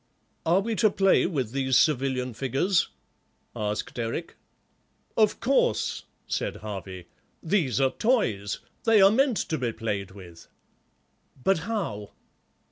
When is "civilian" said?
1.77-2.33